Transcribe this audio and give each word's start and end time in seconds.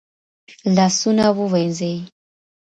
لاسونه 0.75 1.25
ووينځئ. 1.39 1.95